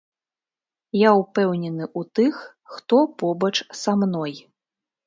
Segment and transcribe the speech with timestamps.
[0.99, 2.33] Я ўпэўнены ў тых,
[2.79, 3.55] хто побач
[3.85, 4.33] са мной.